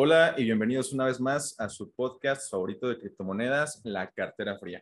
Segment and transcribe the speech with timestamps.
[0.00, 4.80] Hola y bienvenidos una vez más a su podcast favorito de criptomonedas, La Cartera Fría.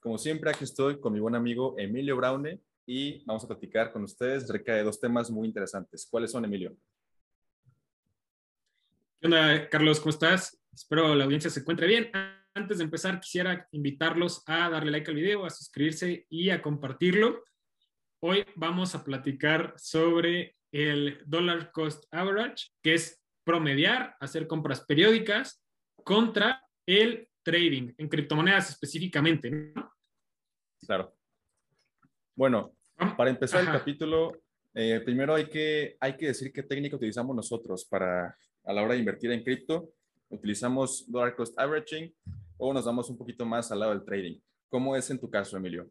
[0.00, 4.02] Como siempre, aquí estoy con mi buen amigo Emilio Braune y vamos a platicar con
[4.02, 6.08] ustedes acerca de dos temas muy interesantes.
[6.10, 6.76] ¿Cuáles son, Emilio?
[9.20, 10.00] ¿Qué Carlos?
[10.00, 10.60] ¿Cómo estás?
[10.74, 12.10] Espero la audiencia se encuentre bien.
[12.52, 17.44] Antes de empezar, quisiera invitarlos a darle like al video, a suscribirse y a compartirlo.
[18.18, 25.62] Hoy vamos a platicar sobre el dollar cost average, que es promediar, hacer compras periódicas
[26.02, 29.50] contra el trading en criptomonedas específicamente.
[29.50, 29.92] ¿no?
[30.84, 31.14] Claro.
[32.34, 32.74] Bueno,
[33.16, 34.42] para empezar el capítulo,
[34.74, 38.94] eh, primero hay que, hay que decir qué técnica utilizamos nosotros para a la hora
[38.94, 39.90] de invertir en cripto.
[40.28, 42.12] Utilizamos dollar cost averaging
[42.56, 44.40] o nos damos un poquito más al lado del trading.
[44.68, 45.88] ¿Cómo es en tu caso, Emilio?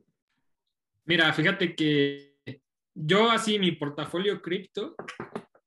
[1.06, 2.36] Mira, fíjate que
[2.94, 4.96] yo así mi portafolio cripto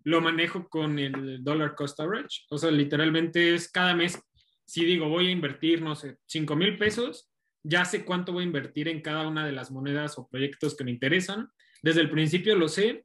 [0.05, 2.45] lo manejo con el dollar cost average.
[2.51, 4.21] O sea, literalmente es cada mes,
[4.65, 7.31] si digo voy a invertir, no sé, 5 mil pesos,
[7.63, 10.85] ya sé cuánto voy a invertir en cada una de las monedas o proyectos que
[10.85, 11.49] me interesan.
[11.83, 13.05] Desde el principio lo sé.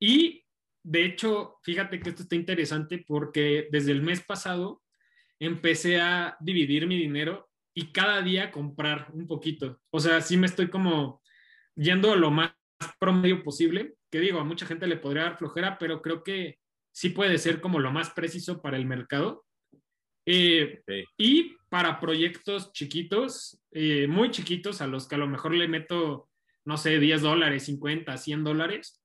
[0.00, 0.44] Y
[0.82, 4.82] de hecho, fíjate que esto está interesante porque desde el mes pasado
[5.38, 9.80] empecé a dividir mi dinero y cada día comprar un poquito.
[9.90, 11.22] O sea, sí me estoy como
[11.74, 12.52] yendo a lo más
[12.98, 16.58] promedio posible que digo, a mucha gente le podría dar flojera, pero creo que
[16.92, 19.44] sí puede ser como lo más preciso para el mercado.
[20.24, 20.82] Eh,
[21.16, 26.28] y para proyectos chiquitos, eh, muy chiquitos, a los que a lo mejor le meto,
[26.64, 29.02] no sé, 10 dólares, 50, 100 dólares,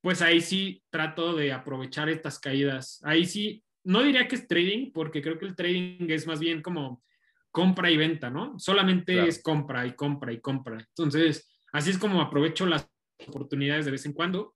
[0.00, 3.00] pues ahí sí trato de aprovechar estas caídas.
[3.04, 6.60] Ahí sí, no diría que es trading, porque creo que el trading es más bien
[6.60, 7.02] como
[7.50, 8.58] compra y venta, ¿no?
[8.58, 10.78] Solamente es compra y compra y compra.
[10.78, 12.91] Entonces, así es como aprovecho las
[13.28, 14.54] oportunidades de vez en cuando.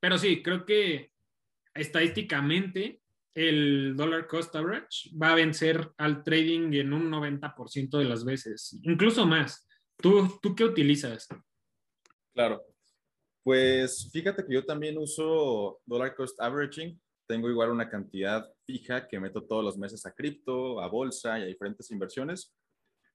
[0.00, 1.10] Pero sí, creo que
[1.74, 3.00] estadísticamente
[3.34, 8.78] el dollar cost average va a vencer al trading en un 90% de las veces,
[8.82, 9.66] incluso más.
[9.96, 11.28] ¿Tú, ¿Tú qué utilizas?
[12.32, 12.62] Claro.
[13.42, 17.00] Pues fíjate que yo también uso dollar cost averaging.
[17.26, 21.42] Tengo igual una cantidad fija que meto todos los meses a cripto, a bolsa y
[21.42, 22.54] a diferentes inversiones.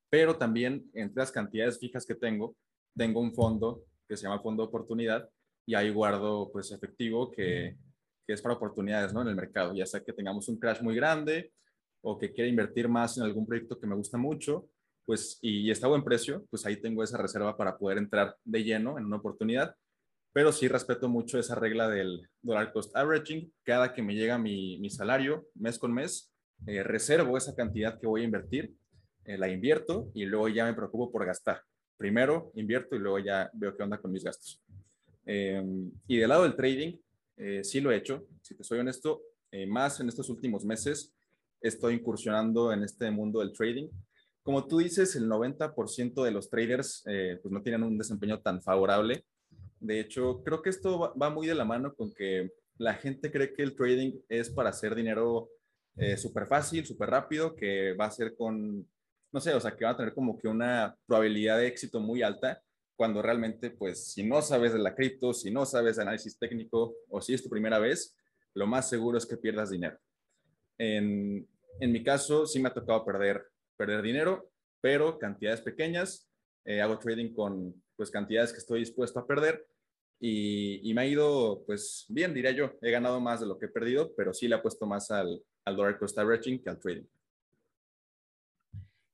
[0.09, 2.55] Pero también entre las cantidades fijas que tengo,
[2.95, 5.29] tengo un fondo que se llama Fondo de Oportunidad
[5.65, 7.77] y ahí guardo pues efectivo que,
[8.25, 9.21] que es para oportunidades ¿no?
[9.21, 11.53] en el mercado, ya sea que tengamos un crash muy grande
[12.01, 14.67] o que quiera invertir más en algún proyecto que me gusta mucho,
[15.05, 18.63] pues y, está a buen precio, pues ahí tengo esa reserva para poder entrar de
[18.63, 19.75] lleno en una oportunidad,
[20.33, 24.79] pero sí respeto mucho esa regla del dollar cost averaging, cada que me llega mi,
[24.79, 26.33] mi salario mes con mes,
[26.65, 28.73] eh, reservo esa cantidad que voy a invertir,
[29.25, 31.61] eh, la invierto y luego ya me preocupo por gastar
[31.99, 34.63] primero invierto y luego ya veo qué onda con mis gastos.
[35.25, 35.61] Eh,
[36.07, 36.97] y del lado del trading,
[37.35, 39.21] eh, sí lo he hecho, si te soy honesto,
[39.51, 41.13] eh, más en estos últimos meses
[41.61, 43.89] estoy incursionando en este mundo del trading.
[44.41, 49.25] Como tú dices, el 90% de los traders pues no tienen un desempeño tan favorable.
[49.79, 53.29] De hecho, creo que esto va, va muy de la mano con que la gente
[53.29, 55.49] cree que el trading es para hacer dinero
[56.15, 58.87] súper fácil, súper rápido, que va a ser con
[59.31, 62.21] no sé, o sea, que van a tener como que una probabilidad de éxito muy
[62.21, 62.61] alta
[62.95, 67.21] cuando realmente, pues, si no sabes de la cripto, si no sabes análisis técnico o
[67.21, 68.17] si es tu primera vez,
[68.53, 69.97] lo más seguro es que pierdas dinero.
[70.77, 71.47] En,
[71.79, 73.45] en mi caso, sí me ha tocado perder,
[73.77, 74.51] perder dinero,
[74.81, 76.29] pero cantidades pequeñas.
[76.65, 79.65] Eh, hago trading con, pues, cantidades que estoy dispuesto a perder
[80.19, 82.73] y, y, me ha ido, pues, bien, diría yo.
[82.81, 85.41] He ganado más de lo que he perdido, pero sí le he puesto más al,
[85.63, 87.05] al dollar cost averaging que al trading.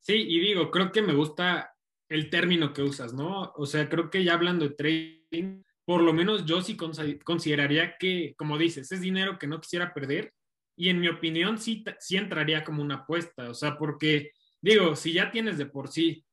[0.06, 1.74] Sí, y digo, creo que me gusta
[2.10, 3.52] el término que usas, ¿no?
[3.56, 8.36] O sea, creo que ya hablando de trading, por lo menos yo sí consideraría que,
[8.38, 10.32] como dices, es dinero que no quisiera perder
[10.78, 14.30] y en mi opinión sí, sí entraría como una apuesta, o sea, porque
[14.62, 16.24] digo, si ya tienes de por sí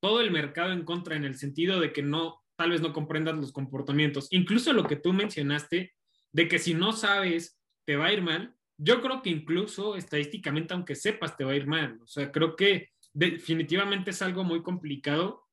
[0.00, 3.36] todo el mercado en contra en el sentido de que no, tal vez no comprendas
[3.36, 5.94] los comportamientos, incluso lo que tú mencionaste,
[6.32, 10.74] de que si no sabes, te va a ir mal, yo creo que incluso estadísticamente,
[10.74, 14.62] aunque sepas, te va a ir mal, o sea, creo que definitivamente es algo muy
[14.62, 15.46] complicado.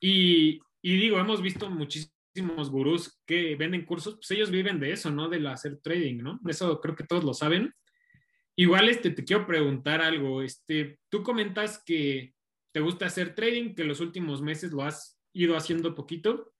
[0.00, 5.28] Y, digo, hemos visto muchísimos gurús que venden cursos, pues ellos viven de eso, ¿no?
[5.28, 6.40] De hacer trading, ¿no?
[6.48, 7.72] Eso creo que todos lo saben.
[8.56, 10.42] Igual este, te quiero preguntar algo.
[10.42, 12.34] Este, tú comentas que
[12.72, 16.52] te gusta hacer trading, que los últimos meses lo has ido haciendo poquito.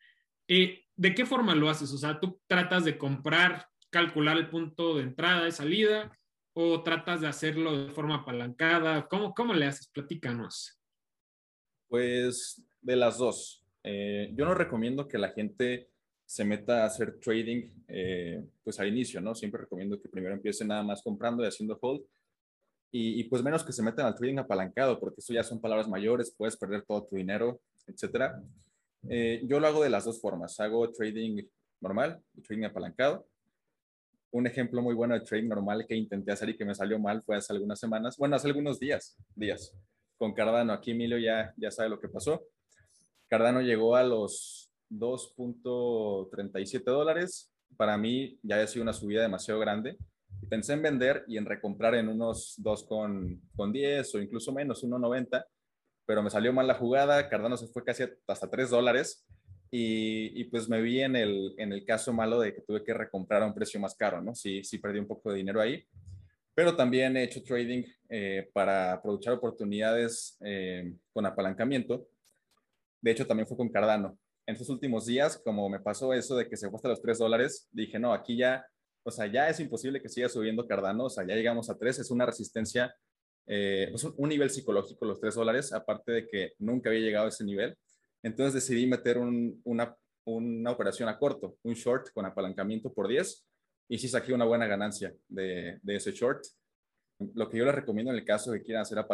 [0.49, 1.93] Eh, ¿De qué forma lo haces?
[1.93, 6.17] O sea, tú tratas de comprar, calcular el punto de entrada y salida,
[6.54, 9.06] o tratas de hacerlo de forma apalancada?
[9.08, 9.88] ¿Cómo, cómo le haces?
[9.88, 10.78] Platícanos.
[11.88, 13.64] Pues de las dos.
[13.84, 15.88] Eh, yo no recomiendo que la gente
[16.25, 19.34] se meta a hacer trading eh, pues al inicio, ¿no?
[19.34, 22.02] Siempre recomiendo que primero empiece nada más comprando y haciendo hold
[22.94, 26.34] y, pues menos que se metan al trading apalancado, porque eso ya son palabras mayores,
[26.37, 28.43] puedes perder todo tu dinero, etcétera.
[29.08, 31.43] Eh, yo lo hago de las dos formas, hago trading
[31.81, 33.26] normal y trading apalancado.
[34.32, 37.23] Un ejemplo muy bueno de trading normal que intenté hacer y que me salió mal
[37.23, 39.76] fue hace algunas semanas, bueno, hace algunos días, días,
[40.17, 40.73] con Cardano.
[40.73, 42.43] Aquí Emilio ya, ya sabe lo que pasó.
[43.29, 47.52] Cardano llegó a los 2.37 dólares.
[47.76, 49.96] Para mí ya había sido una subida demasiado grande.
[50.49, 55.44] Pensé en vender y en recomprar en unos 2.10 o incluso menos, 1.90,
[56.06, 57.29] pero me salió mal la jugada.
[57.29, 59.26] Cardano se fue casi hasta 3 dólares.
[59.74, 63.42] Y, pues me vi en el, en el caso malo de que tuve que recomprar
[63.42, 64.34] a un precio más caro, ¿no?
[64.34, 65.82] Sí, sí perdí un poco de dinero ahí.
[66.54, 72.06] Pero también he hecho trading eh, para aprovechar oportunidades eh, con apalancamiento.
[73.00, 76.48] De hecho, también fue con Cardano en estos últimos días, como me pasó eso de
[76.48, 78.66] que se fue hasta los 3 dólares, dije, no, aquí ya,
[79.02, 82.00] o sea, ya es imposible que siga subiendo Cardano, o sea, ya llegamos a 3,
[82.00, 82.94] es una resistencia,
[83.46, 87.28] eh, pues un nivel psicológico los 3 dólares, aparte de que nunca había llegado a
[87.28, 87.76] ese nivel.
[88.22, 93.46] Entonces decidí meter una, una operación a corto, un short con apalancamiento por 10,
[93.88, 96.44] y sí saqué una buena ganancia de, de ese short.
[97.34, 99.04] Lo que yo les recomiendo en el caso de que quieran hacer,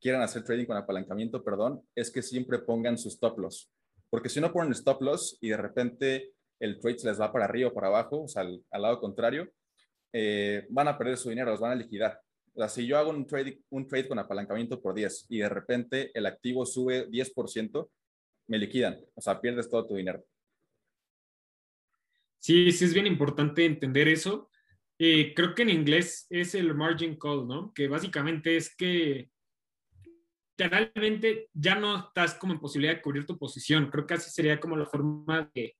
[0.00, 3.70] quieran hacer trading con apalancamiento, perdón, es que siempre pongan sus stop loss
[4.10, 7.44] porque si no ponen stop loss y de repente el trade se les va para
[7.44, 9.50] arriba o para abajo, o sea, al, lado contrario,
[10.12, 12.20] eh, van a perder su dinero, los van a liquidar.
[12.54, 15.48] O sea, si yo hago un trade, un trade con apalancamiento por 10 y de
[15.48, 17.88] repente el activo sube 10%,
[18.46, 18.98] me liquidan.
[19.14, 20.24] O sea, pierdes todo tu dinero.
[22.38, 24.50] Sí, sí es bien importante entender eso.
[24.98, 27.72] Eh, creo que en inglés es el margin call, ¿no?
[27.74, 29.30] Que básicamente es que
[30.56, 33.90] generalmente ya no estás como en posibilidad de cubrir tu posición.
[33.90, 35.76] Creo que así sería como la forma de,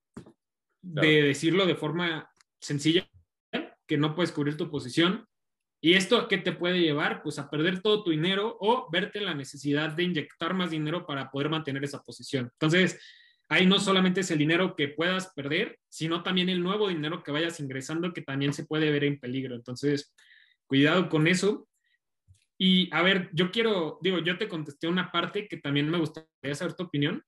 [0.83, 2.31] de decirlo de forma
[2.61, 3.09] sencilla,
[3.87, 5.27] que no puedes cubrir tu posición.
[5.87, 7.23] ¿Y esto a qué te puede llevar?
[7.23, 11.07] Pues a perder todo tu dinero o verte en la necesidad de inyectar más dinero
[11.07, 12.51] para poder mantener esa posición.
[12.55, 12.99] Entonces,
[13.49, 17.31] ahí no solamente es el dinero que puedas perder, sino también el nuevo dinero que
[17.31, 19.55] vayas ingresando que también se puede ver en peligro.
[19.55, 20.13] Entonces,
[20.67, 21.69] cuidado con eso.
[22.59, 26.57] Y a ver, yo quiero, digo, yo te contesté una parte que también me gustaría
[26.57, 27.23] saber tu opinión.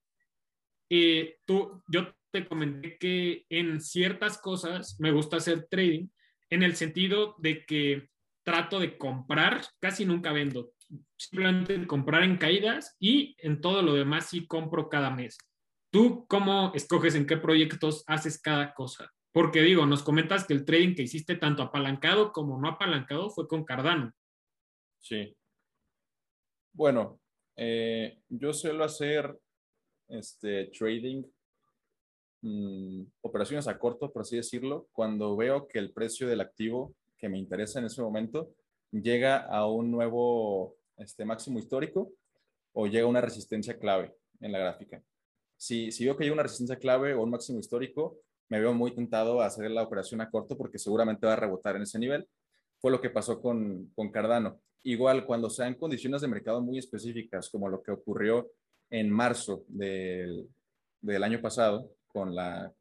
[0.89, 6.09] Eh, tú, yo te comenté que en ciertas cosas me gusta hacer trading
[6.49, 8.08] en el sentido de que
[8.43, 10.73] trato de comprar, casi nunca vendo,
[11.17, 15.37] simplemente comprar en caídas y en todo lo demás sí compro cada mes.
[15.91, 19.11] ¿Tú cómo escoges en qué proyectos haces cada cosa?
[19.31, 23.47] Porque digo, nos comentas que el trading que hiciste tanto apalancado como no apalancado fue
[23.47, 24.11] con Cardano.
[24.99, 25.35] Sí.
[26.73, 27.19] Bueno,
[27.55, 29.37] eh, yo suelo hacer
[30.07, 31.23] este, trading,
[32.41, 37.29] mm, operaciones a corto, por así decirlo, cuando veo que el precio del activo que
[37.29, 38.53] me interesa en ese momento
[38.91, 42.11] llega a un nuevo este, máximo histórico
[42.73, 45.03] o llega a una resistencia clave en la gráfica.
[45.57, 48.17] Si, si veo que llega una resistencia clave o un máximo histórico,
[48.47, 51.75] me veo muy tentado a hacer la operación a corto porque seguramente va a rebotar
[51.75, 52.27] en ese nivel.
[52.79, 54.59] Fue lo que pasó con, con Cardano.
[54.83, 58.49] Igual, cuando sean condiciones de mercado muy específicas, como lo que ocurrió
[58.89, 60.47] en marzo del,
[61.01, 62.73] del año pasado, con la,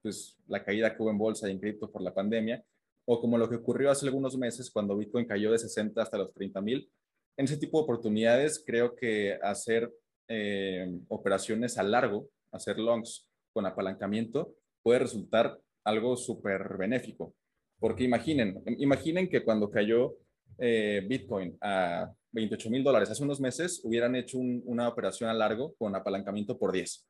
[0.00, 2.64] pues, la caída que hubo en bolsa y en cripto por la pandemia,
[3.12, 6.32] o como lo que ocurrió hace algunos meses cuando Bitcoin cayó de 60 hasta los
[6.32, 6.88] 30 mil.
[7.36, 9.92] En ese tipo de oportunidades, creo que hacer
[10.28, 17.34] eh, operaciones a largo, hacer longs con apalancamiento, puede resultar algo súper benéfico.
[17.80, 20.14] Porque imaginen, imaginen que cuando cayó
[20.58, 25.74] eh, Bitcoin a 28 mil dólares hace unos meses, hubieran hecho una operación a largo
[25.78, 27.08] con apalancamiento por 10.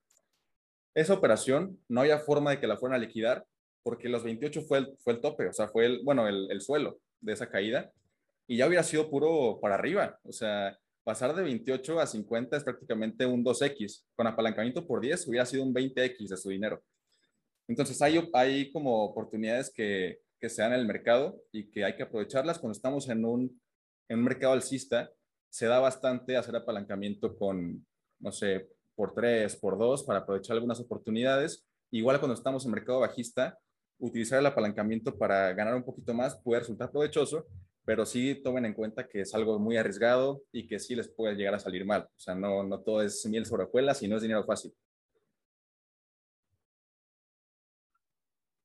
[0.95, 3.45] Esa operación no había forma de que la fueran a liquidar
[3.83, 6.61] porque los 28 fue el, fue el tope, o sea, fue el, bueno, el, el
[6.61, 7.91] suelo de esa caída
[8.51, 10.19] y ya hubiera sido puro para arriba.
[10.25, 14.07] O sea, pasar de 28 a 50 es prácticamente un 2X.
[14.17, 16.83] Con apalancamiento por 10 hubiera sido un 20X de su dinero.
[17.69, 21.95] Entonces hay, hay como oportunidades que, que se dan en el mercado y que hay
[21.95, 22.59] que aprovecharlas.
[22.59, 23.63] Cuando estamos en un,
[24.09, 25.09] en un mercado alcista,
[25.49, 27.87] se da bastante hacer apalancamiento con,
[28.19, 31.65] no sé, por tres, por dos, para aprovechar algunas oportunidades.
[31.93, 33.57] Igual cuando estamos en mercado bajista,
[34.01, 37.47] utilizar el apalancamiento para ganar un poquito más puede resultar provechoso,
[37.85, 41.35] pero sí tomen en cuenta que es algo muy arriesgado y que sí les puede
[41.35, 42.03] llegar a salir mal.
[42.03, 44.73] O sea, no, no todo es miel sobre hojuelas y no es dinero fácil.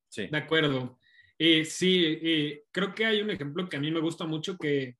[0.10, 0.28] Sí.
[0.28, 0.98] De acuerdo.
[1.38, 4.96] Eh, sí, eh, creo que hay un ejemplo que a mí me gusta mucho que,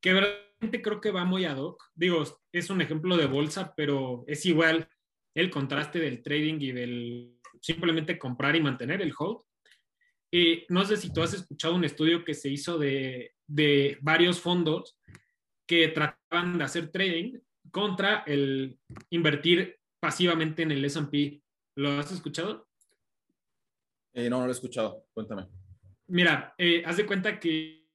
[0.00, 1.82] que realmente creo que va muy ad hoc.
[1.94, 4.88] Digo, es un ejemplo de bolsa, pero es igual
[5.34, 9.40] el contraste del trading y del simplemente comprar y mantener el hold.
[10.34, 14.40] Eh, no sé si tú has escuchado un estudio que se hizo de, de varios
[14.40, 14.98] fondos
[15.66, 17.38] que trataban de hacer trading
[17.70, 18.78] contra el
[19.10, 21.42] invertir pasivamente en el S&P.
[21.76, 22.66] ¿Lo has escuchado?
[24.14, 25.06] Eh, no, no lo he escuchado.
[25.12, 25.48] Cuéntame.
[26.08, 27.86] Mira, eh, haz de cuenta que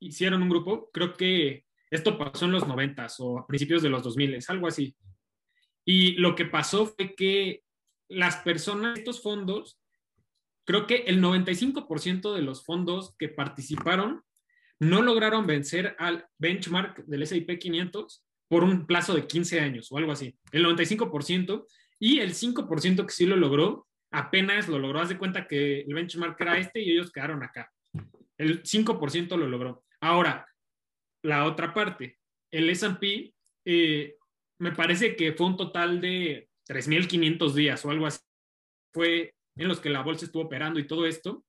[0.00, 4.02] hicieron un grupo, creo que esto pasó en los 90 o a principios de los
[4.02, 4.94] 2000, algo así.
[5.84, 7.62] Y lo que pasó fue que
[8.08, 9.77] las personas, estos fondos,
[10.68, 14.22] creo que el 95% de los fondos que participaron
[14.78, 19.96] no lograron vencer al benchmark del S&P 500 por un plazo de 15 años o
[19.96, 20.36] algo así.
[20.52, 21.64] El 95%
[21.98, 25.00] y el 5% que sí lo logró, apenas lo logró.
[25.00, 27.72] Haz de cuenta que el benchmark era este y ellos quedaron acá.
[28.36, 29.84] El 5% lo logró.
[30.02, 30.46] Ahora,
[31.22, 32.18] la otra parte,
[32.50, 33.32] el S&P
[33.64, 34.16] eh,
[34.58, 38.20] me parece que fue un total de 3.500 días o algo así.
[38.92, 41.44] Fue en los que la bolsa estuvo operando y todo esto.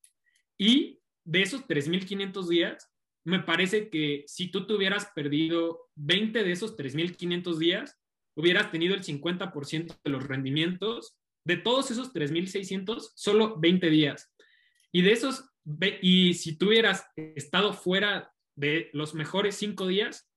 [0.58, 2.92] Y de esos 3.500 días,
[3.24, 7.98] me parece que si tú te hubieras perdido 20 de esos 3.500 días,
[8.36, 11.16] hubieras tenido el 50% de los rendimientos.
[11.46, 14.32] De todos esos 3.600, solo 20 días.
[14.92, 15.46] Y de esos,
[16.02, 20.30] y si tú hubieras estado fuera de los mejores 5 días,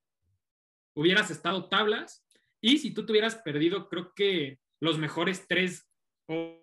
[0.95, 2.25] hubieras estado tablas.
[2.61, 5.89] Y si tú te hubieras perdido, creo que los mejores 3
[6.29, 6.62] o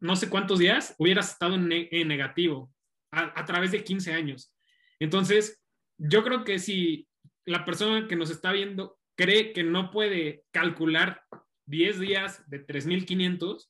[0.00, 1.68] no sé cuántos días, hubieras estado en,
[2.08, 2.72] negativo
[3.12, 4.54] a, través de 15 años.
[4.98, 5.62] Entonces,
[5.98, 7.06] yo creo que si
[7.44, 11.22] la persona que nos está viendo cree que no puede calcular
[11.66, 13.68] 10 días de 3.500,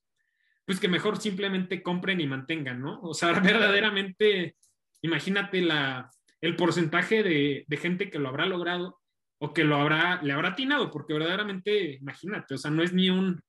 [0.65, 3.01] pues que mejor simplemente compren y mantengan, ¿no?
[3.03, 4.57] O sea, verdaderamente,
[5.03, 6.11] imagínate la,
[6.41, 9.01] el porcentaje de, de, gente que lo habrá logrado
[9.39, 13.11] o que lo habrá, le habrá atinado, porque verdaderamente, imagínate, o sea, no es ni
[13.11, 13.41] un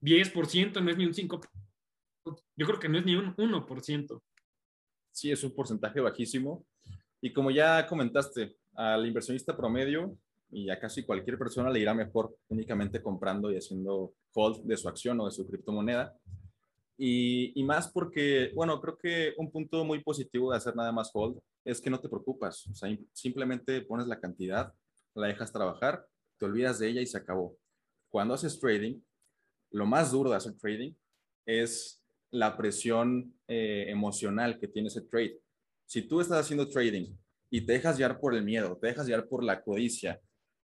[0.00, 1.40] 10%, no es ni un 5%,
[2.56, 4.22] yo creo que no es ni un 1%.
[5.12, 6.64] Sí, es un porcentaje bajísimo.
[7.20, 10.16] Y como ya comentaste, al inversionista promedio
[10.50, 14.88] y a casi cualquier persona le irá mejor únicamente comprando y haciendo hold de su
[14.88, 16.16] acción o de su criptomoneda.
[16.96, 21.10] Y, y, más porque, bueno, creo que un punto muy positivo de hacer nada más
[21.14, 22.66] hold es que no te preocupas.
[22.66, 24.72] O sea, simplemente pones la cantidad,
[25.14, 26.06] la dejas trabajar,
[26.38, 27.56] te olvidas de ella y se acabó.
[28.10, 29.00] Cuando haces trading,
[29.70, 30.92] lo más duro de hacer trading
[31.46, 31.99] es
[32.30, 35.38] la presión eh, emocional que tiene ese trade.
[35.86, 37.16] Si tú estás haciendo trading
[37.50, 40.20] y te dejas llevar por el miedo, te dejas llevar por la codicia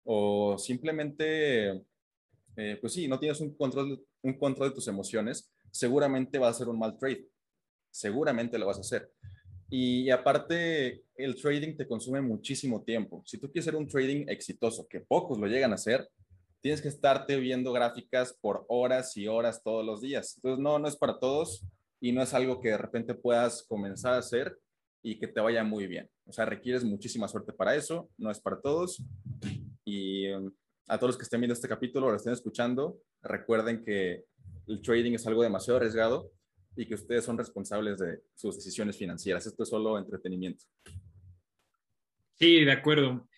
[0.04, 1.82] o simplemente,
[2.56, 6.54] eh, pues sí, no tienes un control, un control de tus emociones, seguramente va a
[6.54, 7.26] ser un mal trade.
[7.90, 9.10] Seguramente lo vas a hacer.
[9.70, 13.22] Y, aparte, el trading te consume muchísimo tiempo.
[13.26, 16.08] Si tú quieres hacer un trading exitoso, que pocos lo llegan a hacer,
[16.64, 20.36] tienes que estarte viendo gráficas por horas y horas todos los días.
[20.36, 21.62] Entonces, no, no es para todos
[22.00, 24.58] y no es algo que de repente puedas comenzar a hacer
[25.02, 26.08] y que te vaya muy bien.
[26.24, 29.04] O sea, requieres muchísima suerte para eso, no es para todos.
[29.84, 30.50] Y um,
[30.88, 34.24] a todos los que estén viendo este capítulo o lo estén escuchando, recuerden que
[34.66, 36.32] el trading es algo demasiado arriesgado
[36.76, 39.44] y que ustedes son responsables de sus decisiones financieras.
[39.46, 40.64] Esto es solo entretenimiento.
[42.36, 43.28] Sí, de acuerdo.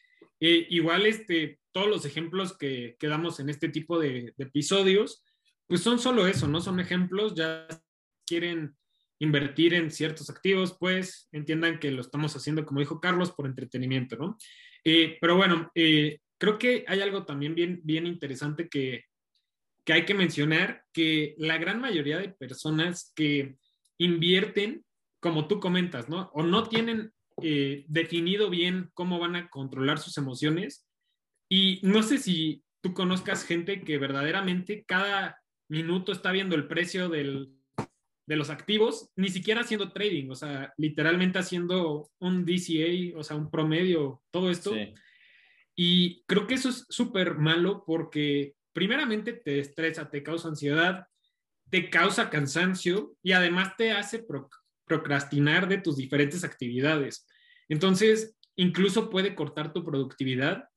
[0.40, 5.24] Eh, igual, este, todos los ejemplos que, damos en este tipo de, de, episodios,
[5.66, 7.66] pues son solo eso, no son ejemplos, ya
[8.26, 8.76] quieren
[9.18, 14.16] invertir en ciertos activos, pues entiendan que lo estamos haciendo, como dijo Carlos, por entretenimiento,
[14.16, 14.36] ¿no?
[14.84, 19.04] Eh, pero bueno, eh, creo que hay algo también bien, bien interesante que,
[19.84, 23.56] que hay que mencionar, que la gran mayoría de personas que
[23.98, 24.84] invierten,
[25.20, 26.30] como tú comentas, ¿no?
[26.34, 27.12] O no tienen
[27.42, 30.86] eh, definido bien cómo van a controlar sus emociones.
[31.48, 37.08] Y no sé si tú conozcas gente que verdaderamente cada minuto está viendo el precio
[37.08, 37.56] del,
[38.26, 43.36] de los activos, ni siquiera haciendo trading, o sea, literalmente haciendo un DCA, o sea,
[43.36, 44.74] un promedio, todo esto.
[45.76, 51.06] Y creo que eso es súper malo porque primeramente te estresa, te causa ansiedad,
[51.70, 54.20] te causa cansancio y además te hace
[54.86, 57.26] procrastinar de tus diferentes actividades.
[57.68, 60.68] Entonces, incluso puede cortar tu productividad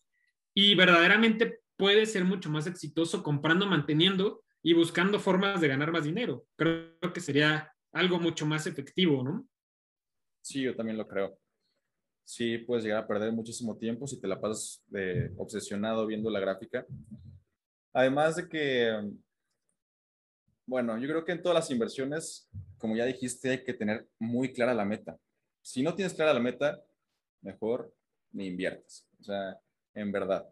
[0.53, 6.03] y verdaderamente puede ser mucho más exitoso comprando, manteniendo y buscando formas de ganar más
[6.03, 6.45] dinero.
[6.57, 9.47] Creo que sería algo mucho más efectivo, ¿no?
[10.41, 11.37] Sí, yo también lo creo.
[12.25, 14.83] Sí, puedes llegar a perder muchísimo tiempo si te la pasas
[15.37, 16.85] obsesionado viendo la gráfica.
[17.93, 19.11] Además de que,
[20.69, 24.53] bueno, yo creo que en todas las inversiones, como ya dijiste, hay que tener muy
[24.53, 25.17] clara la meta.
[25.61, 26.81] Si no tienes clara la meta,
[27.41, 27.93] mejor
[28.31, 29.07] ni inviertas.
[29.19, 29.59] O sea,
[29.93, 30.49] en verdad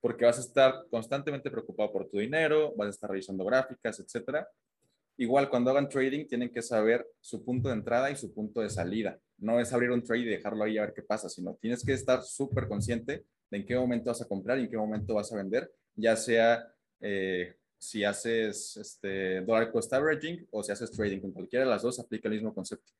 [0.00, 4.48] porque vas a estar constantemente preocupado por tu dinero, vas a estar revisando gráficas, etcétera.
[5.18, 8.70] igual cuando hagan trading tienen que saber su punto de entrada y su punto de
[8.70, 9.18] salida.
[9.36, 11.92] No es abrir un trade y dejarlo ahí a ver qué pasa, sino tienes que
[11.92, 15.30] estar súper consciente de en qué momento vas a comprar y en qué momento vas
[15.32, 16.66] a vender, ya sea
[17.00, 21.20] eh, si haces este, dollar cost averaging o si haces trading.
[21.20, 22.92] Con cualquiera de las dos aplica el mismo concepto.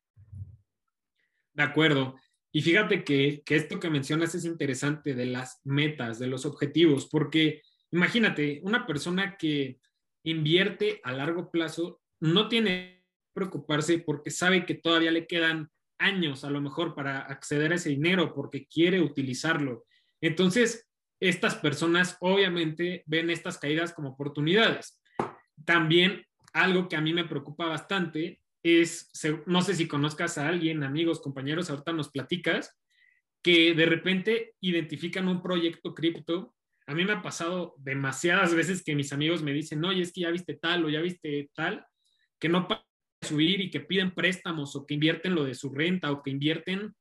[1.53, 2.15] De acuerdo.
[2.51, 7.07] Y fíjate que, que esto que mencionas es interesante de las metas, de los objetivos,
[7.09, 7.61] porque
[7.91, 9.79] imagínate, una persona que
[10.23, 16.43] invierte a largo plazo no tiene que preocuparse porque sabe que todavía le quedan años
[16.43, 19.85] a lo mejor para acceder a ese dinero porque quiere utilizarlo.
[20.19, 20.90] Entonces,
[21.21, 24.99] estas personas obviamente ven estas caídas como oportunidades.
[25.63, 29.09] También algo que a mí me preocupa bastante es,
[29.45, 32.77] no sé si conozcas a alguien, amigos, compañeros, ahorita nos platicas,
[33.43, 36.55] que de repente identifican un proyecto cripto.
[36.87, 40.21] A mí me ha pasado demasiadas veces que mis amigos me dicen, oye, es que
[40.21, 41.85] ya viste tal o ya viste tal,
[42.39, 42.83] que no para
[43.21, 46.95] subir y que piden préstamos o que invierten lo de su renta o que invierten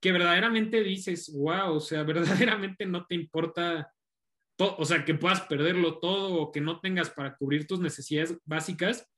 [0.00, 3.92] que verdaderamente dices, wow, o sea, verdaderamente no te importa,
[4.58, 9.08] o sea, que puedas perderlo todo o que no tengas para cubrir tus necesidades básicas.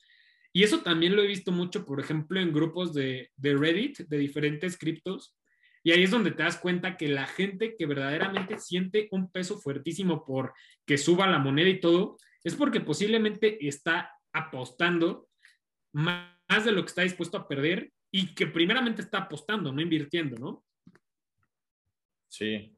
[0.52, 4.18] Y eso también lo he visto mucho, por ejemplo, en grupos de, de Reddit, de
[4.18, 5.36] diferentes criptos.
[5.84, 9.58] Y ahí es donde te das cuenta que la gente que verdaderamente siente un peso
[9.58, 10.54] fuertísimo por
[10.86, 15.28] que suba la moneda y todo, es porque posiblemente está apostando
[15.92, 20.36] más de lo que está dispuesto a perder y que primeramente está apostando, no invirtiendo,
[20.36, 20.64] ¿no?
[22.28, 22.76] Sí,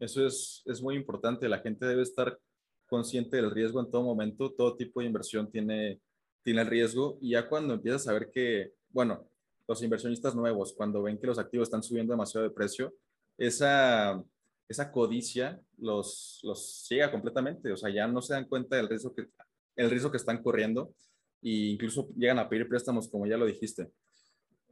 [0.00, 1.48] eso es, es muy importante.
[1.48, 2.38] La gente debe estar
[2.86, 4.52] consciente del riesgo en todo momento.
[4.52, 6.00] Todo tipo de inversión tiene,
[6.42, 9.28] tiene el riesgo y ya cuando empiezas a ver que, bueno,
[9.68, 12.94] los inversionistas nuevos, cuando ven que los activos están subiendo demasiado de precio,
[13.36, 14.22] esa,
[14.68, 17.72] esa codicia los, los ciega completamente.
[17.72, 19.28] O sea, ya no se dan cuenta del riesgo que,
[19.76, 20.94] el riesgo que están corriendo
[21.42, 23.90] e incluso llegan a pedir préstamos, como ya lo dijiste.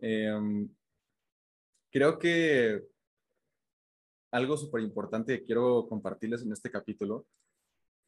[0.01, 0.69] Em,
[1.91, 2.83] creo que
[4.35, 7.25] algo súper importante que quiero compartirles en este capítulo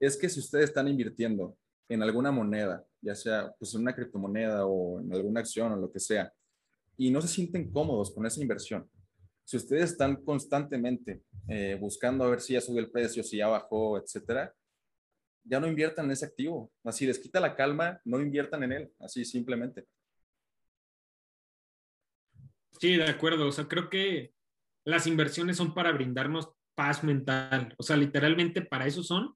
[0.01, 1.57] es que si ustedes están invirtiendo
[1.89, 5.93] en alguna moneda, ya sea pues en una criptomoneda o en alguna acción o lo
[5.93, 6.33] que sea,
[6.97, 8.91] y no se sienten cómodos con esa inversión,
[9.45, 13.47] si ustedes están constantemente eh, buscando a ver si ya subió el precio, si ya
[13.47, 14.53] bajó, etcétera,
[15.45, 16.73] ya no inviertan en ese activo.
[16.83, 19.87] Así les quita la calma, no inviertan en él, así simplemente.
[22.81, 23.47] Sí, de acuerdo.
[23.47, 24.35] O sea, creo que
[24.87, 27.75] las inversiones son para brindarnos paz mental.
[27.77, 29.35] O sea, literalmente para eso son.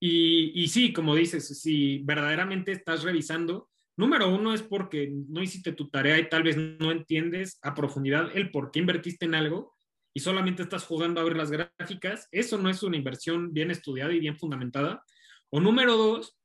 [0.00, 5.72] Y, y sí, como dices, si verdaderamente estás revisando, número uno es porque no hiciste
[5.72, 9.74] tu tarea y tal vez no entiendes a profundidad el por qué invertiste en algo
[10.14, 12.28] y solamente estás jugando a ver las gráficas.
[12.30, 15.02] Eso no es una inversión bien estudiada y bien fundamentada.
[15.50, 16.38] O número dos,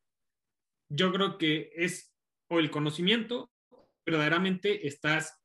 [0.90, 2.12] yo creo que es
[2.50, 3.52] o el conocimiento,
[4.06, 5.40] verdaderamente estás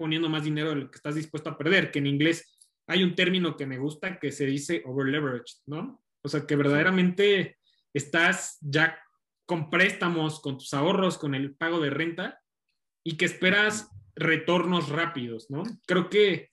[0.00, 3.14] poniendo más dinero de lo que estás dispuesto a perder, que en inglés hay un
[3.14, 6.02] término que me gusta que se dice over leveraged, ¿no?
[6.22, 7.58] O sea, que verdaderamente
[7.92, 8.98] estás ya
[9.44, 12.40] con préstamos, con tus ahorros, con el pago de renta
[13.04, 15.64] y que esperas retornos rápidos, ¿no?
[15.86, 16.50] Creo que,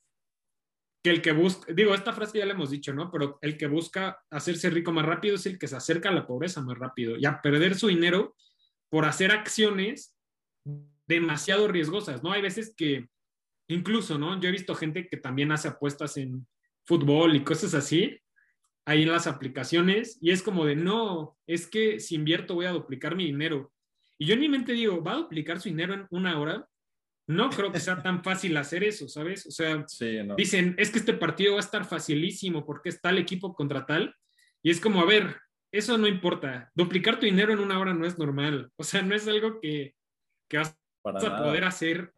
[1.01, 3.10] que el que busca, digo, esta frase ya la hemos dicho, ¿no?
[3.10, 6.27] Pero el que busca hacerse rico más rápido es el que se acerca a la
[6.27, 8.36] pobreza más rápido y a perder su dinero
[8.89, 10.13] por hacer acciones
[11.07, 12.33] demasiado riesgosas, ¿no?
[12.33, 13.07] Hay veces que
[13.67, 14.39] Incluso, ¿no?
[14.39, 16.47] Yo he visto gente que también hace apuestas en
[16.86, 18.17] fútbol y cosas así,
[18.86, 22.71] ahí en las aplicaciones, y es como de, no, es que si invierto voy a
[22.71, 23.73] duplicar mi dinero.
[24.17, 26.65] Y yo en mi mente digo, ¿va a duplicar su dinero en una hora?
[27.27, 29.45] No creo que sea tan fácil hacer eso, ¿sabes?
[29.45, 29.86] O sea,
[30.38, 34.15] dicen, es que este partido va a estar facilísimo porque está el equipo contra tal.
[34.63, 35.38] Y es como, a ver,
[35.71, 36.71] eso no importa.
[36.73, 38.71] Duplicar tu dinero en una hora no es normal.
[38.77, 39.93] O sea, no es algo que,
[40.49, 42.13] que vas a poder hacer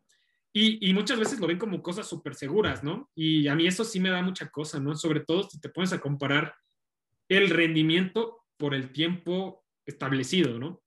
[0.52, 3.10] y, muchas veces lo ven como cosas súper seguras, ¿no?
[3.14, 4.96] Y a mí eso sí me da mucha cosa, ¿no?
[4.96, 6.56] Sobre todo si te pones a comparar
[7.28, 10.82] el rendimiento por el tiempo establecido, ¿no?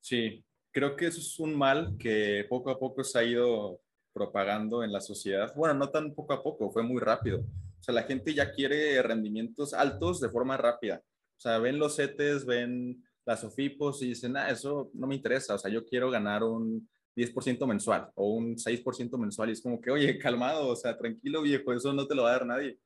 [0.00, 3.80] Sí, creo que eso es un mal que poco a poco se ha ido
[4.14, 5.54] propagando en la sociedad.
[5.54, 7.40] Bueno, no tan poco a poco, fue muy rápido.
[7.40, 11.02] O sea, la gente ya quiere rendimientos altos de forma rápida.
[11.04, 15.54] O sea, ven los CETES, ven las OFIPOS y dicen, ah, eso no me interesa.
[15.54, 19.80] O sea, yo quiero ganar un 10% mensual o un 6% mensual y es como
[19.80, 22.78] que, oye, calmado, o sea, tranquilo viejo, eso no te lo va a dar nadie.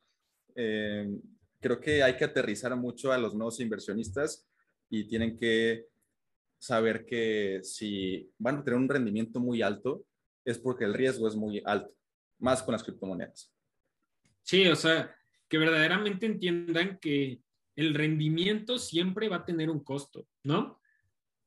[0.55, 1.11] Eh,
[1.61, 4.47] creo que hay que aterrizar mucho a los nuevos inversionistas
[4.89, 5.87] y tienen que
[6.59, 10.05] saber que si van a tener un rendimiento muy alto
[10.45, 11.93] es porque el riesgo es muy alto,
[12.39, 13.53] más con las criptomonedas.
[14.43, 15.15] Sí, o sea,
[15.49, 17.41] que verdaderamente entiendan que
[17.77, 20.81] el rendimiento siempre va a tener un costo, ¿no?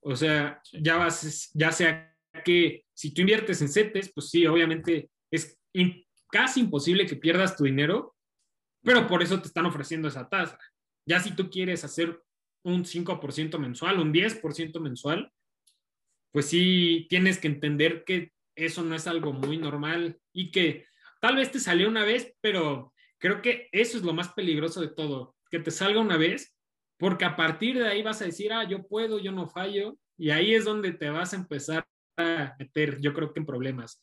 [0.01, 2.12] O sea, ya vas, ya sea
[2.43, 5.57] que si tú inviertes en CETES, pues sí, obviamente es
[6.31, 8.15] casi imposible que pierdas tu dinero,
[8.83, 10.57] pero por eso te están ofreciendo esa tasa.
[11.05, 12.21] Ya si tú quieres hacer
[12.63, 15.31] un 5% mensual, un 10% mensual,
[16.31, 20.85] pues sí tienes que entender que eso no es algo muy normal y que
[21.21, 24.89] tal vez te salió una vez, pero creo que eso es lo más peligroso de
[24.89, 26.55] todo, que te salga una vez,
[26.97, 30.29] porque a partir de ahí vas a decir, ah, yo puedo, yo no fallo, y
[30.29, 34.01] ahí es donde te vas a empezar a meter, yo creo que en problemas.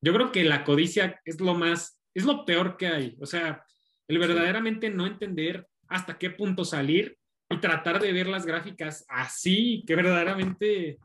[0.00, 3.64] Yo creo que la codicia es lo más, es lo peor que hay, o sea,
[4.08, 7.16] el verdaderamente no entender hasta qué punto salir
[7.48, 10.98] y tratar de ver las gráficas así, que verdaderamente...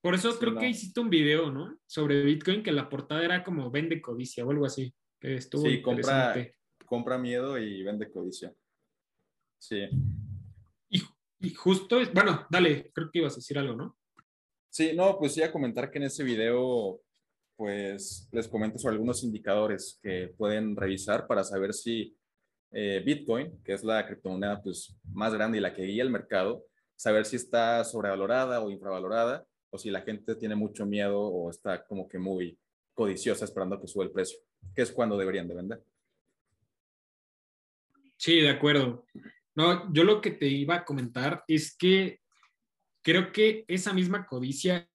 [0.00, 1.76] Por eso creo que hiciste un video, ¿no?
[1.86, 4.94] Sobre Bitcoin, que la portada era como vende codicia o algo así.
[5.18, 6.34] Que estuvo sí, compra,
[6.86, 8.54] compra miedo y vende codicia.
[9.58, 9.88] Sí.
[10.88, 11.02] Y,
[11.40, 13.97] y justo, es, bueno, dale, creo que ibas a decir algo, ¿no?
[14.70, 17.00] Sí, no, pues iba a comentar que en ese video,
[17.56, 22.16] pues les comento sobre algunos indicadores que pueden revisar para saber si
[22.70, 26.64] eh, Bitcoin, que es la criptomoneda pues, más grande y la que guía el mercado,
[26.94, 31.84] saber si está sobrevalorada o infravalorada, o si la gente tiene mucho miedo o está
[31.84, 32.58] como que muy
[32.94, 34.38] codiciosa esperando que suba el precio,
[34.74, 35.82] que es cuando deberían de vender.
[38.16, 39.04] Sí, de acuerdo.
[39.54, 42.20] No, yo lo que te iba a comentar es que
[43.08, 44.86] creo que esa misma codicia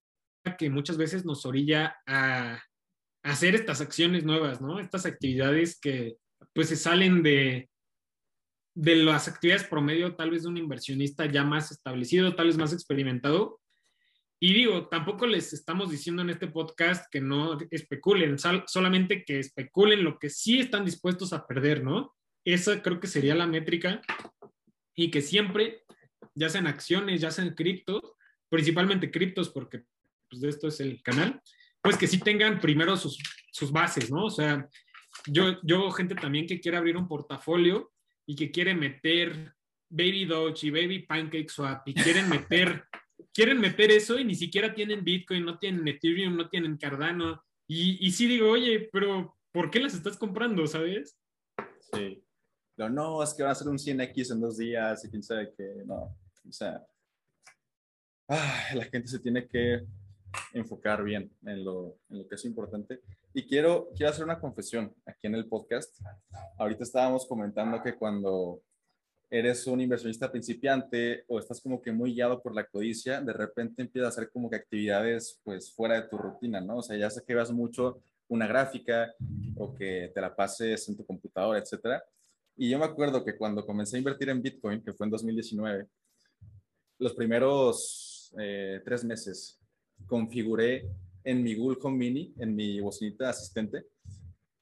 [0.56, 2.62] que muchas veces nos orilla a
[3.24, 4.78] hacer estas acciones nuevas, ¿no?
[4.78, 6.14] Estas actividades que
[6.52, 7.68] pues se salen de,
[8.76, 12.72] de las actividades promedio tal vez de un inversionista ya más establecido, tal vez más
[12.72, 13.60] experimentado.
[14.38, 20.04] Y digo, tampoco les estamos diciendo en este podcast que no especulen, solamente que especulen
[20.04, 22.14] lo que sí están dispuestos a perder, ¿no?
[22.44, 24.02] Esa creo que sería la métrica
[24.94, 25.82] y que siempre,
[26.34, 28.02] ya sean acciones, ya sean criptos,
[28.48, 29.84] principalmente criptos, porque
[30.28, 31.40] pues, de esto es el canal,
[31.80, 33.18] pues que sí tengan primero sus,
[33.52, 34.24] sus bases, ¿no?
[34.24, 34.68] O sea,
[35.26, 37.92] yo, yo gente también que quiere abrir un portafolio
[38.26, 39.54] y que quiere meter
[39.88, 42.84] Baby Doge y Baby Pancake Swap y quieren meter,
[43.34, 47.44] quieren meter eso y ni siquiera tienen Bitcoin, no tienen Ethereum, no tienen Cardano.
[47.66, 51.16] Y, y sí digo, oye, pero ¿por qué las estás comprando, sabes?
[51.92, 52.22] Sí.
[52.76, 55.52] No, no, es que va a ser un 100X en dos días y quién sabe
[55.56, 56.16] que no.
[56.48, 56.86] O sea,
[58.28, 59.84] la gente se tiene que
[60.52, 63.00] enfocar bien en lo, en lo, que es importante.
[63.32, 66.00] Y quiero, quiero hacer una confesión aquí en el podcast.
[66.58, 68.60] Ahorita estábamos comentando que cuando
[69.30, 73.82] eres un inversionista principiante o estás como que muy guiado por la codicia, de repente
[73.82, 76.76] empiezas a hacer como que actividades pues fuera de tu rutina, ¿no?
[76.78, 79.12] O sea, ya sé que vas mucho una gráfica
[79.56, 82.04] o que te la pases en tu computadora, etcétera.
[82.56, 85.88] Y yo me acuerdo que cuando comencé a invertir en Bitcoin, que fue en 2019,
[87.04, 89.60] los primeros eh, tres meses
[90.06, 90.88] configuré
[91.22, 93.88] en mi Google Home Mini, en mi bocinita asistente,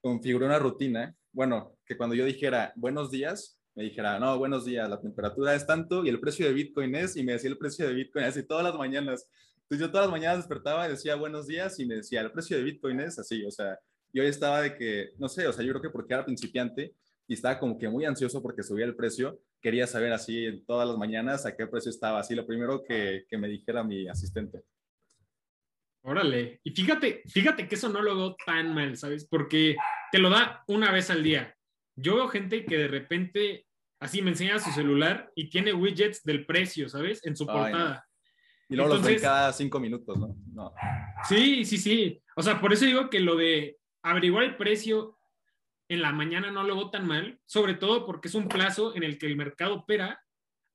[0.00, 4.90] configuré una rutina, bueno, que cuando yo dijera buenos días, me dijera, no, buenos días,
[4.90, 7.86] la temperatura es tanto y el precio de Bitcoin es, y me decía el precio
[7.86, 9.28] de Bitcoin así todas las mañanas.
[9.62, 12.56] Entonces yo todas las mañanas despertaba y decía buenos días y me decía, el precio
[12.56, 13.78] de Bitcoin es así, o sea,
[14.12, 16.92] yo estaba de que, no sé, o sea, yo creo que porque era principiante
[17.28, 20.98] y estaba como que muy ansioso porque subía el precio, quería saber así todas las
[20.98, 24.62] mañanas a qué precio estaba, así lo primero que, que me dijera mi asistente.
[26.02, 26.60] Órale.
[26.64, 29.26] Y fíjate, fíjate que eso no lo veo tan mal, ¿sabes?
[29.26, 29.76] Porque
[30.10, 31.56] te lo da una vez al día.
[31.94, 33.66] Yo veo gente que de repente
[34.00, 37.24] así me enseña su celular y tiene widgets del precio, ¿sabes?
[37.24, 38.04] En su portada.
[38.68, 40.36] Y luego los ven cada cinco minutos, ¿no?
[40.52, 40.74] ¿no?
[41.28, 42.20] Sí, sí, sí.
[42.34, 45.18] O sea, por eso digo que lo de averiguar el precio
[45.92, 49.02] en la mañana no lo veo tan mal, sobre todo porque es un plazo en
[49.02, 50.22] el que el mercado opera,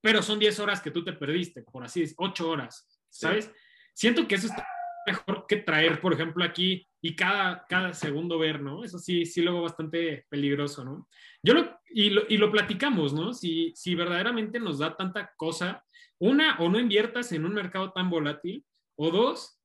[0.01, 3.51] pero son 10 horas que tú te perdiste, por así decirlo, 8 horas, ¿sabes?
[3.93, 4.67] Siento que eso está
[5.07, 8.83] mejor que traer, por ejemplo, aquí y cada, cada segundo ver, ¿no?
[8.83, 11.07] Eso sí, sí lo veo bastante peligroso, ¿no?
[11.41, 13.33] Yo lo y, lo, y lo platicamos, ¿no?
[13.33, 15.83] Si, si verdaderamente nos da tanta cosa,
[16.19, 18.63] una, o no inviertas en un mercado tan volátil,
[18.95, 19.57] o dos,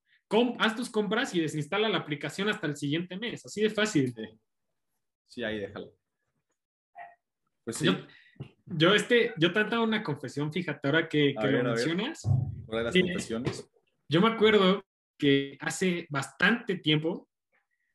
[0.59, 4.15] haz tus compras y desinstala la aplicación hasta el siguiente mes, así de fácil.
[4.15, 4.23] Sí,
[5.45, 5.93] ahí déjalo.
[7.65, 7.87] Pues sí.
[7.87, 7.95] Yo,
[8.67, 12.23] yo, este, yo trataba una confesión, fíjate, ahora que, que lo mencionas.
[12.69, 13.71] las confesiones?
[14.09, 14.85] Yo me acuerdo
[15.19, 17.29] que hace bastante tiempo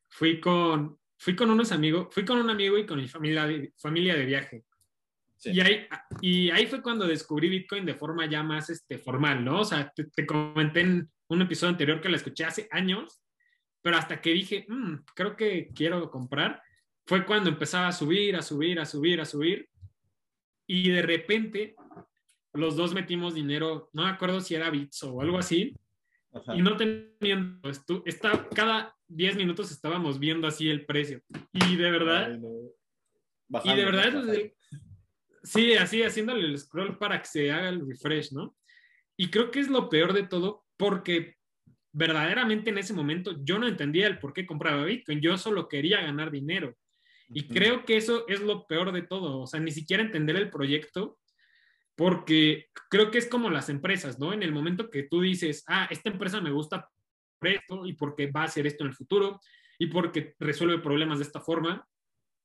[0.08, 3.72] fui con, fui con unos amigos, fui con un amigo y con mi familia de,
[3.76, 4.64] familia de viaje.
[5.44, 5.86] Y, ahí,
[6.20, 9.60] y ahí fue cuando descubrí Bitcoin de forma ya más este, formal, ¿no?
[9.60, 13.20] O sea, te, comenté en un episodio anterior que la escuché hace años,
[13.80, 16.60] pero hasta que dije, mm, creo que quiero comprar,
[17.08, 19.66] fue cuando empezaba a subir, a subir, a subir, a subir.
[20.66, 21.74] Y de repente
[22.52, 25.74] los dos metimos dinero, no me acuerdo si era Bits o algo así,
[26.54, 31.22] y no tenían, pues, está, cada 10 minutos estábamos viendo así el precio.
[31.54, 32.38] Y de verdad,
[33.64, 34.24] y de verdad,
[35.42, 38.54] sí, así haciéndole el scroll para que se haga el refresh, ¿no?
[39.16, 41.36] Y creo que es lo peor de todo porque
[41.90, 46.02] verdaderamente en ese momento yo no entendía el por qué compraba Bitcoin, yo solo quería
[46.02, 46.76] ganar dinero.
[47.30, 50.50] Y creo que eso es lo peor de todo, o sea, ni siquiera entender el
[50.50, 51.18] proyecto,
[51.94, 54.32] porque creo que es como las empresas, ¿no?
[54.32, 56.88] En el momento que tú dices, ah, esta empresa me gusta
[57.38, 59.40] por esto y porque va a hacer esto en el futuro
[59.78, 61.86] y porque resuelve problemas de esta forma,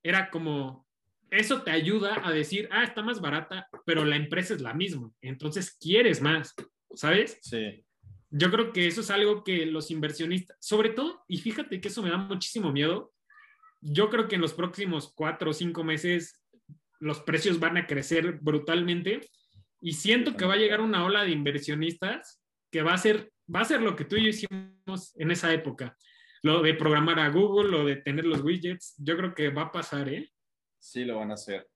[0.04, 0.86] era como,
[1.32, 5.12] eso te ayuda a decir, ah, está más barata, pero la empresa es la misma,
[5.22, 6.54] entonces quieres más,
[6.94, 7.40] ¿sabes?
[7.42, 7.86] Sí.
[8.30, 12.02] Yo creo que eso es algo que los inversionistas, sobre todo, y fíjate que eso
[12.02, 13.13] me da muchísimo miedo,
[13.84, 16.42] yo creo que en los próximos cuatro o cinco meses
[17.00, 19.22] los precios van a crecer brutalmente
[19.82, 22.42] y siento que va a llegar una ola de inversionistas
[22.72, 25.54] que va a ser, va a ser lo que tú y yo hicimos en esa
[25.54, 25.98] época.
[26.42, 29.72] Lo de programar a Google, lo de tener los widgets, yo creo que va a
[29.72, 30.30] pasar, ¿eh?
[30.80, 31.68] Sí, lo van a hacer.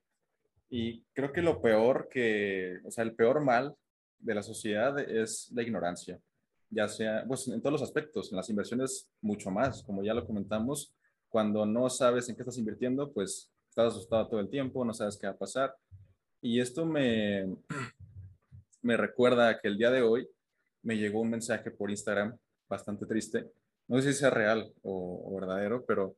[0.70, 3.76] Y creo que lo peor que, o sea, el peor mal
[4.20, 6.20] de la sociedad es la ignorancia,
[6.70, 10.26] ya sea, pues en todos los aspectos, en las inversiones mucho más, como ya lo
[10.26, 10.93] comentamos,
[11.38, 15.19] cuando no sabes en qué estás invirtiendo, pues estás asustado todo el tiempo, no sabes
[15.19, 15.71] qué va a pasar.
[16.41, 17.45] Y esto me,
[18.82, 20.28] me recuerda que el día de hoy
[20.82, 22.36] me llegó un mensaje por Instagram
[22.67, 23.52] bastante triste.
[23.88, 26.17] No sé si sea real o, verdadero, pero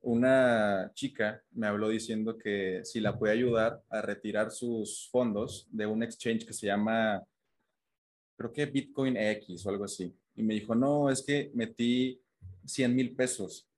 [0.00, 5.86] una chica me habló diciendo que si la puede ayudar a retirar sus fondos de
[5.86, 7.22] un exchange que se llama,
[8.36, 10.12] creo que Bitcoin X o algo así.
[10.34, 12.20] Y me dijo, no, es que metí
[12.64, 13.69] 100 mil pesos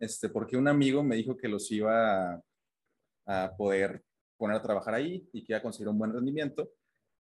[0.00, 2.42] este, porque un amigo me dijo que los iba
[3.26, 4.02] a, poder
[4.36, 6.72] poner a trabajar ahí y que iba a conseguir un buen rendimiento,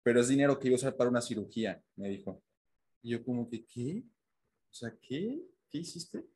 [0.03, 2.43] pero es dinero que iba a usar para una cirugía, me dijo.
[3.03, 4.03] Y yo como que, ¿qué?
[4.71, 5.41] O sea, ¿qué?
[5.71, 6.27] ¿Qué hiciste?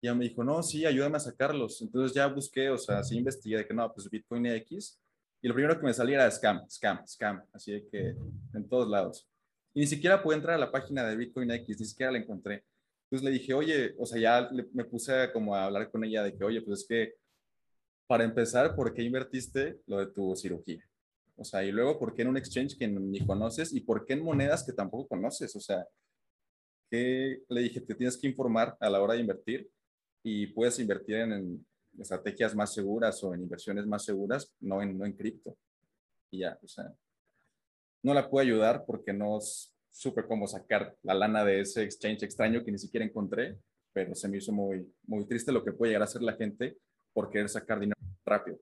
[0.00, 1.80] Y ella me dijo, no, sí, ayúdame a sacarlos.
[1.82, 4.98] Entonces ya busqué, o sea, sí investigué de que no, pues Bitcoin X.
[5.40, 7.44] Y lo primero que me salía era scam, scam, scam.
[7.52, 8.16] Así de que
[8.54, 9.28] en todos lados.
[9.74, 12.64] Y ni siquiera pude entrar a la página de Bitcoin X, ni siquiera la encontré.
[13.14, 16.36] Entonces le dije, oye, o sea, ya me puse como a hablar con ella de
[16.36, 17.14] que, oye, pues es que
[18.08, 20.84] para empezar, ¿por qué invertiste lo de tu cirugía?
[21.36, 23.72] O sea, y luego, ¿por qué en un exchange que ni conoces?
[23.72, 25.54] ¿Y por qué en monedas que tampoco conoces?
[25.54, 25.86] O sea,
[26.90, 29.70] que le dije, te tienes que informar a la hora de invertir
[30.24, 31.64] y puedes invertir en,
[31.96, 35.56] estrategias más seguras o en inversiones más seguras, no en, no en cripto.
[36.32, 36.92] Y ya, o sea,
[38.02, 39.38] no la puedo ayudar porque no,
[39.94, 43.56] supe cómo sacar la lana de ese exchange extraño que ni siquiera encontré,
[43.92, 46.76] pero se me hizo muy, muy triste lo que puede llegar a hacer la gente
[47.12, 48.58] por querer sacar dinero rápido.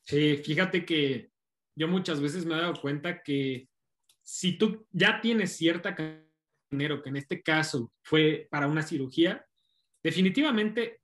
[0.00, 1.30] Sí, fíjate que
[1.76, 3.68] yo muchas veces me he dado cuenta que
[4.22, 8.82] si tú ya tienes cierta cantidad de dinero, que en este caso fue para una
[8.82, 9.44] cirugía,
[10.02, 11.02] definitivamente,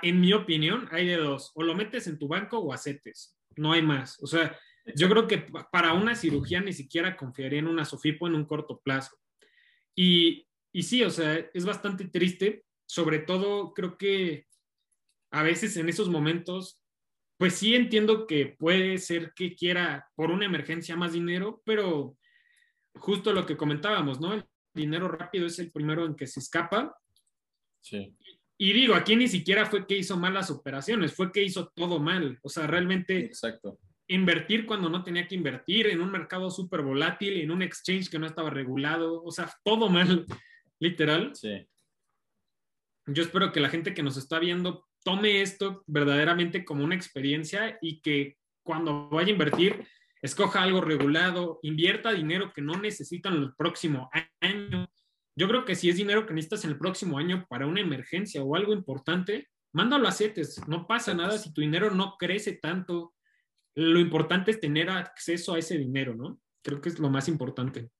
[0.00, 3.72] en mi opinión, hay de dos, o lo metes en tu banco o acetes, no
[3.72, 4.18] hay más.
[4.22, 4.58] O sea,
[4.94, 8.80] yo creo que para una cirugía ni siquiera confiaría en una Sofipo en un corto
[8.80, 9.16] plazo.
[9.94, 12.64] Y, y sí, o sea, es bastante triste.
[12.86, 14.46] Sobre todo, creo que
[15.30, 16.82] a veces en esos momentos,
[17.38, 22.16] pues sí entiendo que puede ser que quiera por una emergencia más dinero, pero
[22.94, 24.34] justo lo que comentábamos, ¿no?
[24.34, 26.96] El dinero rápido es el primero en que se escapa.
[27.80, 28.16] Sí.
[28.58, 32.38] Y digo, aquí ni siquiera fue que hizo malas operaciones, fue que hizo todo mal.
[32.42, 33.78] O sea, realmente Exacto
[34.10, 38.18] invertir cuando no tenía que invertir, en un mercado súper volátil, en un exchange que
[38.18, 40.26] no estaba regulado, o sea, todo mal,
[40.80, 41.30] literal.
[41.34, 41.64] Sí.
[43.06, 47.78] Yo espero que la gente que nos está viendo tome esto verdaderamente como una experiencia
[47.80, 49.86] y que cuando vaya a invertir,
[50.20, 54.90] escoja algo regulado, invierta dinero que no necesitan el próximo año.
[55.36, 58.42] Yo creo que si es dinero que necesitas en el próximo año para una emergencia
[58.42, 60.66] o algo importante, mándalo a CETES.
[60.66, 63.14] No pasa nada si tu dinero no crece tanto
[63.80, 66.38] lo importante es tener acceso a ese dinero, ¿no?
[66.62, 67.90] Creo que es lo más importante.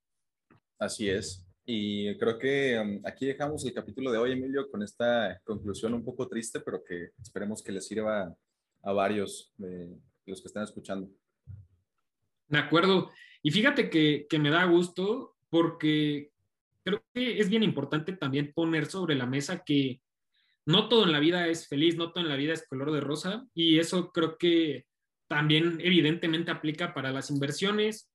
[0.79, 1.47] Así es.
[1.65, 6.05] Y creo que um, aquí dejamos el capítulo de hoy, Emilio, con esta conclusión un
[6.05, 8.35] poco triste, pero que esperemos que les sirva
[8.83, 11.09] a varios de los que están escuchando.
[12.49, 13.11] De acuerdo.
[13.43, 16.31] Y fíjate que, que me da gusto porque
[16.85, 20.03] creo que es bien importante también poner sobre la mesa que
[20.67, 23.01] no todo en la vida es feliz, no todo en la vida es color de
[23.01, 23.47] rosa.
[23.55, 24.85] Y eso creo que
[25.31, 28.11] también evidentemente aplica para las inversiones.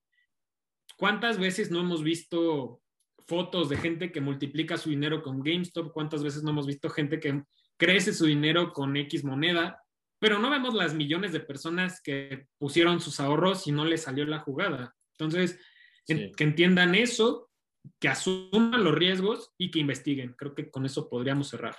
[0.97, 2.82] ¿Cuántas veces no hemos visto
[3.25, 5.93] fotos de gente que multiplica su dinero con GameStop?
[5.93, 7.43] ¿Cuántas veces no hemos visto gente que
[7.78, 9.82] crece su dinero con X moneda?
[10.19, 14.25] pero no vemos las millones de personas que pusieron sus ahorros y no les salió
[14.25, 14.95] la jugada.
[15.12, 15.60] Entonces,
[16.08, 17.51] que entiendan eso,
[17.99, 20.34] que asuman los riesgos y que investiguen.
[20.34, 21.75] Creo que con eso podríamos cerrar.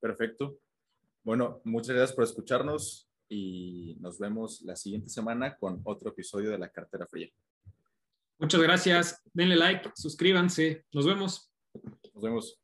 [0.00, 0.60] Perfecto.
[1.24, 6.58] Bueno, muchas gracias por escucharnos y nos vemos la siguiente semana con otro episodio de
[6.58, 7.28] la cartera fría.
[8.38, 9.22] Muchas gracias.
[9.32, 10.84] Denle like, suscríbanse.
[10.92, 11.50] Nos vemos.
[12.12, 12.63] Nos vemos.